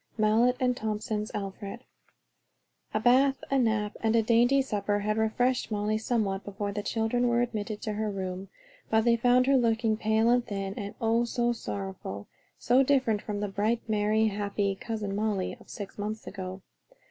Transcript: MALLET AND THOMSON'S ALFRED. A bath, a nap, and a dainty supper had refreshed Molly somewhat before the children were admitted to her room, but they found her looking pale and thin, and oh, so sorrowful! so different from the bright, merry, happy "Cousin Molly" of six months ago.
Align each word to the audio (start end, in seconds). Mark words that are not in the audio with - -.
MALLET 0.17 0.57
AND 0.59 0.75
THOMSON'S 0.75 1.29
ALFRED. 1.35 1.81
A 2.91 2.99
bath, 2.99 3.43
a 3.51 3.59
nap, 3.59 3.95
and 3.99 4.15
a 4.15 4.23
dainty 4.23 4.59
supper 4.63 5.01
had 5.01 5.15
refreshed 5.15 5.69
Molly 5.69 5.99
somewhat 5.99 6.43
before 6.43 6.71
the 6.71 6.81
children 6.81 7.27
were 7.27 7.43
admitted 7.43 7.83
to 7.83 7.93
her 7.93 8.09
room, 8.09 8.47
but 8.89 9.01
they 9.01 9.15
found 9.15 9.45
her 9.45 9.57
looking 9.57 9.95
pale 9.97 10.31
and 10.31 10.43
thin, 10.43 10.73
and 10.75 10.95
oh, 10.99 11.23
so 11.25 11.53
sorrowful! 11.53 12.25
so 12.57 12.81
different 12.81 13.21
from 13.21 13.41
the 13.41 13.47
bright, 13.47 13.87
merry, 13.87 14.29
happy 14.29 14.73
"Cousin 14.73 15.15
Molly" 15.15 15.55
of 15.59 15.69
six 15.69 15.99
months 15.99 16.25
ago. 16.25 16.63